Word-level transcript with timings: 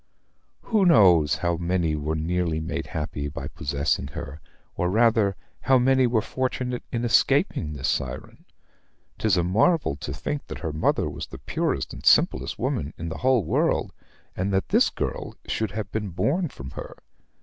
Who 0.63 0.83
knows 0.83 1.35
how 1.35 1.57
many 1.57 1.95
were 1.95 2.15
nearly 2.15 2.59
made 2.59 2.87
happy 2.87 3.27
by 3.27 3.47
possessing 3.49 4.07
her, 4.07 4.41
or, 4.75 4.89
rather, 4.89 5.35
how 5.61 5.77
many 5.77 6.07
were 6.07 6.23
fortunate 6.23 6.81
in 6.91 7.05
escaping 7.05 7.73
this 7.73 7.87
siren? 7.87 8.45
'Tis 9.19 9.37
a 9.37 9.43
marvel 9.43 9.95
to 9.97 10.11
think 10.11 10.47
that 10.47 10.61
her 10.61 10.73
mother 10.73 11.07
was 11.07 11.27
the 11.27 11.37
purest 11.37 11.93
and 11.93 12.03
simplest 12.03 12.57
woman 12.57 12.95
in 12.97 13.09
the 13.09 13.19
whole 13.19 13.43
world, 13.43 13.93
and 14.35 14.51
that 14.51 14.69
this 14.69 14.89
girl 14.89 15.35
should 15.45 15.69
have 15.69 15.91
been 15.91 16.09
born 16.09 16.49
from 16.49 16.71
her. 16.71 16.97